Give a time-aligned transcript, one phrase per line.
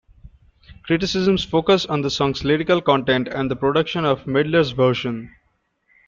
[0.81, 5.31] Criticisms focus on the song's lyrical content and the production of Midler's version.